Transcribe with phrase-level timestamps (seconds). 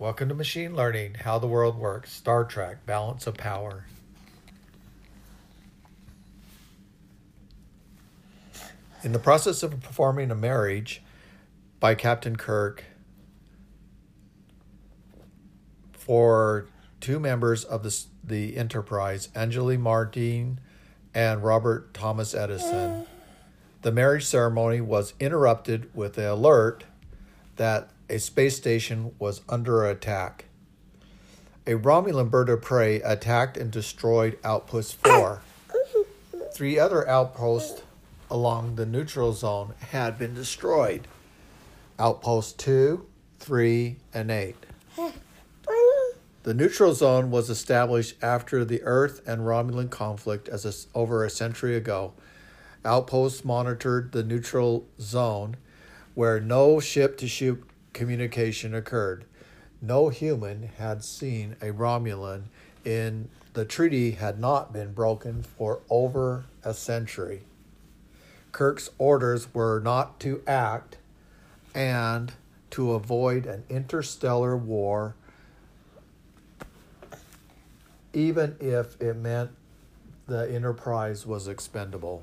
[0.00, 3.84] Welcome to Machine Learning How the World Works, Star Trek Balance of Power.
[9.04, 11.02] In the process of performing a marriage
[11.80, 12.84] by Captain Kirk
[15.92, 16.64] for
[17.02, 17.94] two members of the,
[18.24, 20.60] the Enterprise, Angela Martin
[21.12, 23.06] and Robert Thomas Edison,
[23.82, 26.84] the marriage ceremony was interrupted with the alert
[27.56, 30.46] that a space station was under attack.
[31.66, 35.40] A Romulan bird of prey attacked and destroyed Outpost 4.
[36.52, 37.82] Three other outposts
[38.28, 41.06] along the neutral zone had been destroyed.
[41.98, 43.06] Outpost 2,
[43.38, 44.56] 3, and 8.
[46.42, 51.30] The neutral zone was established after the Earth and Romulan conflict as a, over a
[51.30, 52.14] century ago.
[52.84, 55.56] Outposts monitored the neutral zone
[56.14, 59.24] where no ship to ship communication occurred.
[59.82, 62.44] No human had seen a Romulan
[62.84, 67.42] in the treaty had not been broken for over a century.
[68.52, 70.98] Kirk's orders were not to act
[71.74, 72.32] and
[72.70, 75.14] to avoid an interstellar war,
[78.12, 79.50] even if it meant
[80.26, 82.22] the Enterprise was expendable.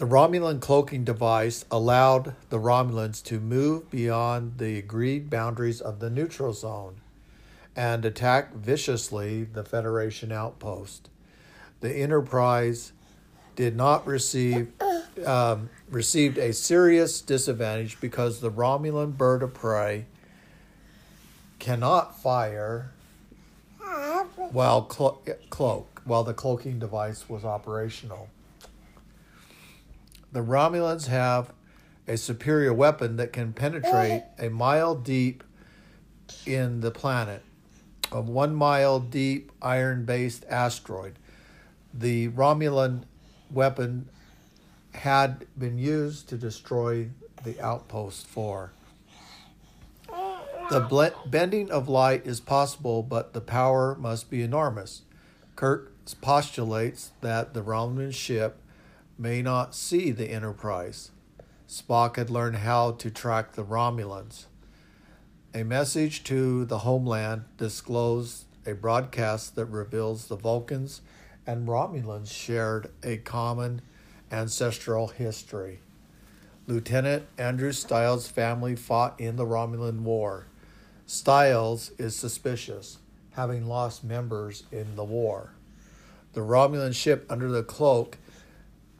[0.00, 6.08] The Romulan cloaking device allowed the Romulans to move beyond the agreed boundaries of the
[6.08, 7.02] neutral zone
[7.76, 11.10] and attack viciously the Federation outpost.
[11.80, 12.92] The Enterprise
[13.54, 14.72] did not receive
[15.26, 20.06] um, received a serious disadvantage because the Romulan bird of prey
[21.58, 22.90] cannot fire
[24.50, 25.20] while clo-
[25.50, 28.30] cloak while the cloaking device was operational.
[30.32, 31.52] The Romulans have
[32.06, 34.46] a superior weapon that can penetrate eh.
[34.46, 35.44] a mile deep
[36.46, 37.42] in the planet,
[38.12, 41.18] a one mile deep iron based asteroid.
[41.92, 43.04] The Romulan
[43.50, 44.08] weapon
[44.92, 47.10] had been used to destroy
[47.44, 48.72] the outpost 4.
[50.70, 55.02] The bending of light is possible, but the power must be enormous.
[55.56, 58.60] Kirk postulates that the Romulan ship
[59.20, 61.10] may not see the Enterprise.
[61.68, 64.46] Spock had learned how to track the Romulans.
[65.54, 71.02] A message to the homeland disclosed a broadcast that reveals the Vulcans
[71.46, 73.82] and Romulans shared a common
[74.32, 75.80] ancestral history.
[76.66, 80.46] Lieutenant Andrew Stiles' family fought in the Romulan War.
[81.04, 82.98] Stiles is suspicious,
[83.32, 85.52] having lost members in the war.
[86.32, 88.16] The Romulan ship under the cloak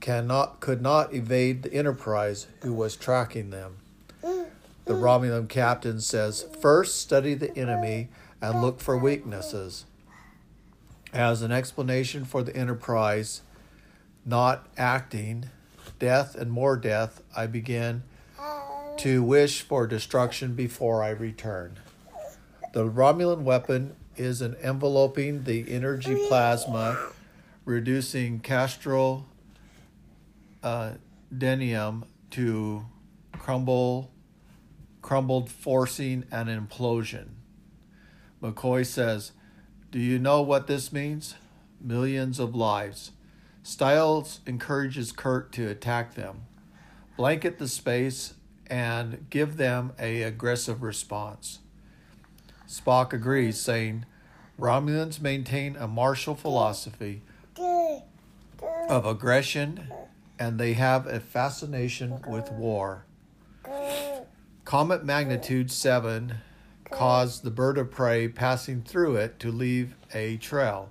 [0.00, 3.78] cannot could not evade the Enterprise who was tracking them.
[4.22, 8.08] The Romulan captain says, "First study the enemy
[8.40, 9.84] and look for weaknesses."
[11.12, 13.42] As an explanation for the Enterprise
[14.24, 15.50] not acting,
[15.98, 18.02] death and more death, I begin
[18.98, 21.78] to wish for destruction before I return.
[22.72, 26.98] The Romulan weapon is an enveloping the energy plasma,
[27.64, 29.26] reducing Castro
[30.62, 30.92] uh,
[31.36, 32.84] denium to
[33.32, 34.10] crumble,
[35.02, 37.28] crumbled, forcing an implosion.
[38.42, 39.32] McCoy says,
[39.90, 41.34] Do you know what this means?
[41.80, 43.12] Millions of lives.
[43.62, 46.42] Stiles encourages Kirk to attack them,
[47.16, 48.34] blanket the space,
[48.66, 51.58] and give them a aggressive response.
[52.66, 54.04] Spock agrees, saying,
[54.58, 57.22] Romulans maintain a martial philosophy
[57.58, 59.90] of aggression
[60.38, 63.04] and they have a fascination with war.
[64.64, 66.36] Comet magnitude 7
[66.90, 70.90] caused the bird of prey passing through it to leave a trail.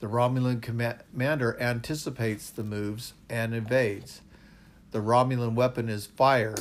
[0.00, 4.20] The Romulan commander anticipates the moves and evades.
[4.90, 6.60] The Romulan weapon is fired.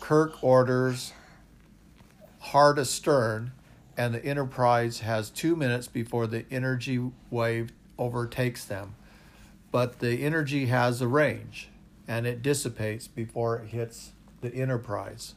[0.00, 1.12] Kirk orders
[2.38, 3.52] hard astern,
[3.96, 7.00] and the Enterprise has two minutes before the energy
[7.30, 8.96] wave overtakes them
[9.74, 11.68] but the energy has a range
[12.06, 15.34] and it dissipates before it hits the Enterprise.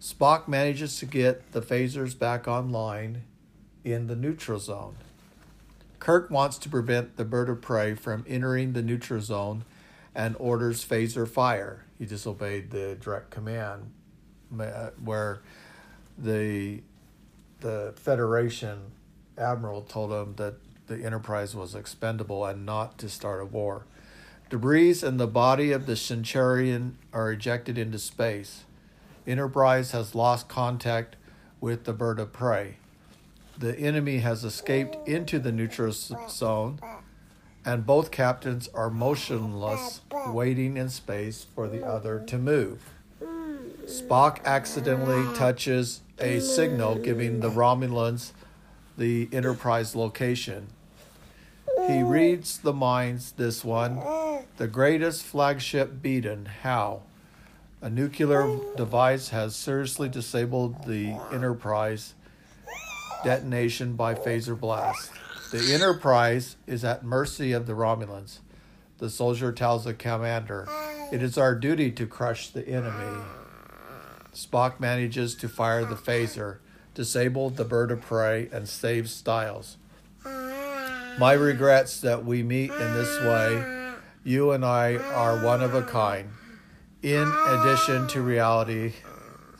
[0.00, 3.24] Spock manages to get the phasers back online
[3.82, 4.94] in the neutral zone.
[5.98, 9.64] Kirk wants to prevent the bird of prey from entering the neutral zone
[10.14, 11.84] and orders phaser fire.
[11.98, 13.90] He disobeyed the direct command
[14.60, 15.42] uh, where
[16.16, 16.82] the
[17.58, 18.92] the Federation
[19.36, 20.54] admiral told him that
[20.90, 23.86] the Enterprise was expendable and not to start a war.
[24.50, 28.64] Debris and the body of the Centurion are ejected into space.
[29.24, 31.14] Enterprise has lost contact
[31.60, 32.78] with the bird of prey.
[33.56, 36.80] The enemy has escaped into the neutral zone,
[37.64, 42.82] and both captains are motionless, waiting in space for the other to move.
[43.86, 48.32] Spock accidentally touches a signal giving the Romulans
[48.98, 50.66] the Enterprise location.
[51.88, 54.00] He reads the minds, this one,
[54.56, 56.46] the greatest flagship beaten.
[56.62, 57.02] How?
[57.80, 62.14] A nuclear device has seriously disabled the Enterprise
[63.24, 65.10] detonation by phaser blast.
[65.50, 68.38] The Enterprise is at mercy of the Romulans.
[68.98, 70.68] The soldier tells the commander,
[71.10, 73.22] It is our duty to crush the enemy.
[74.34, 76.58] Spock manages to fire the phaser,
[76.94, 79.76] disable the bird of prey, and save Stiles.
[81.20, 83.62] My regrets that we meet in this way.
[83.62, 83.94] Mm.
[84.24, 86.30] You and I are one of a kind.
[87.02, 88.94] In addition to reality,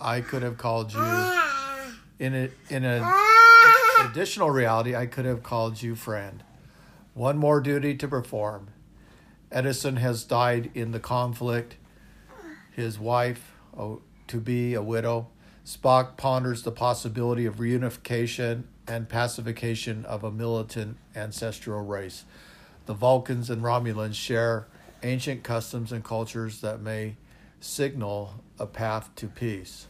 [0.01, 1.95] I could have called you mm.
[2.19, 4.11] in a, in an mm.
[4.11, 6.43] additional reality, I could have called you friend.
[7.13, 8.69] One more duty to perform.
[9.53, 11.77] Edison has died in the conflict.
[12.71, 15.29] His wife, oh, to be a widow.
[15.71, 22.25] Spock ponders the possibility of reunification and pacification of a militant ancestral race.
[22.87, 24.67] The Vulcans and Romulans share
[25.05, 27.15] ancient customs and cultures that may
[27.61, 29.87] signal a path to peace.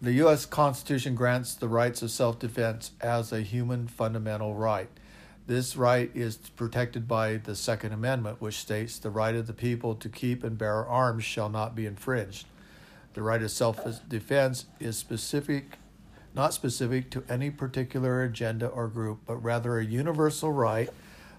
[0.00, 0.46] The U.S.
[0.46, 4.88] Constitution grants the rights of self defense as a human fundamental right.
[5.46, 9.94] This right is protected by the Second Amendment, which states the right of the people
[9.96, 12.46] to keep and bear arms shall not be infringed.
[13.16, 13.80] The right of self
[14.10, 15.78] defense is specific,
[16.34, 20.90] not specific to any particular agenda or group, but rather a universal right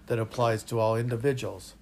[0.08, 1.74] that applies to all individuals.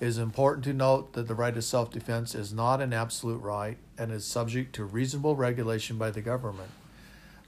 [0.00, 3.42] It is important to note that the right of self defense is not an absolute
[3.42, 6.70] right and is subject to reasonable regulation by the government.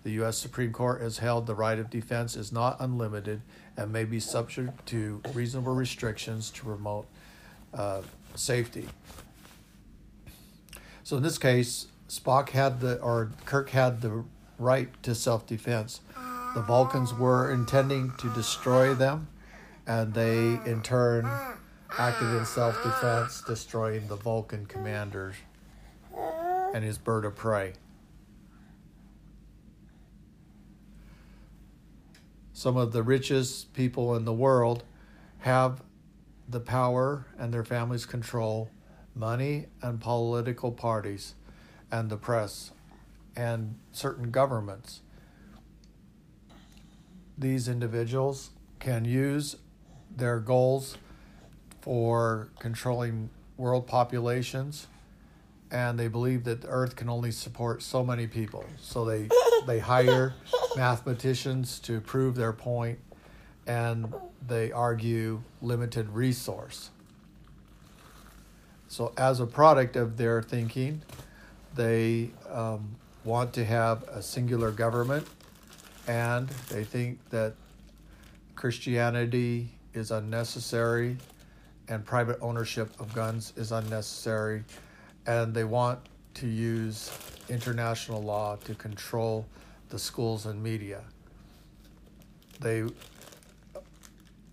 [0.02, 0.36] The U.S.
[0.36, 3.40] Supreme Court has held the right of defense is not unlimited
[3.74, 7.06] and may be subject to reasonable restrictions to promote
[7.72, 8.02] uh,
[8.34, 8.86] safety.
[11.06, 14.24] So in this case, Spock had the, or Kirk had the
[14.58, 16.00] right to self defense.
[16.56, 19.28] The Vulcans were intending to destroy them,
[19.86, 21.30] and they in turn
[21.96, 25.36] acted in self defense, destroying the Vulcan commander
[26.74, 27.74] and his bird of prey.
[32.52, 34.82] Some of the richest people in the world
[35.38, 35.84] have
[36.48, 38.70] the power and their families control
[39.16, 41.34] money and political parties
[41.90, 42.72] and the press
[43.34, 45.00] and certain governments.
[47.38, 49.56] These individuals can use
[50.14, 50.96] their goals
[51.80, 54.86] for controlling world populations
[55.70, 59.28] and they believe that the earth can only support so many people so they
[59.66, 60.34] they hire
[60.76, 62.98] mathematicians to prove their point
[63.66, 64.12] and
[64.46, 66.90] they argue limited resource
[68.88, 71.00] so as a product of their thinking
[71.74, 75.26] they um, want to have a singular government
[76.06, 77.54] and they think that
[78.54, 81.16] christianity is unnecessary
[81.88, 84.64] and private ownership of guns is unnecessary,
[85.26, 86.00] and they want
[86.34, 87.10] to use
[87.48, 89.46] international law to control
[89.88, 91.02] the schools and media.
[92.60, 92.84] They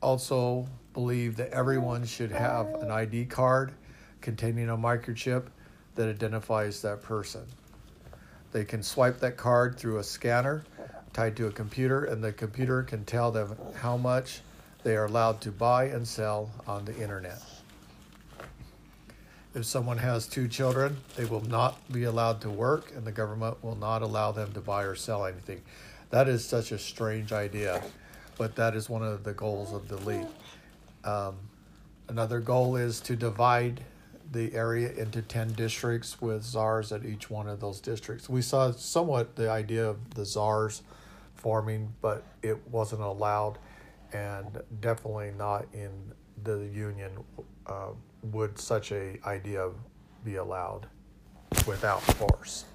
[0.01, 3.71] also believe that everyone should have an ID card
[4.23, 5.45] containing a microchip
[5.93, 7.43] that identifies that person.
[8.51, 10.63] They can swipe that card through a scanner
[11.11, 14.41] tied to a computer, and the computer can tell them how much
[14.83, 17.39] they are allowed to buy and sell on the internet.
[19.53, 23.63] If someone has two children, they will not be allowed to work, and the government
[23.63, 25.61] will not allow them to buy or sell anything.
[26.09, 27.83] That is such a strange idea,
[28.37, 30.27] but that is one of the goals of the league.
[31.03, 31.35] Um,
[32.07, 33.83] another goal is to divide
[34.33, 38.27] the area into 10 districts with czars at each one of those districts.
[38.27, 40.81] We saw somewhat the idea of the czars
[41.35, 43.57] forming, but it wasn't allowed
[44.11, 45.91] and definitely not in
[46.43, 47.11] the union
[47.67, 47.89] uh,
[48.31, 49.69] would such a idea
[50.23, 50.87] be allowed
[51.67, 52.65] without force.